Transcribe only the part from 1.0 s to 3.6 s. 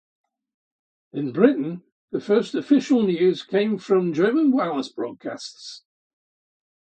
In Britain, the first official news